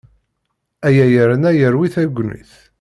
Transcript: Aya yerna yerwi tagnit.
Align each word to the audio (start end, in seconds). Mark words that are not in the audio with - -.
Aya 0.87 1.05
yerna 1.15 1.49
yerwi 1.59 1.87
tagnit. 1.93 2.51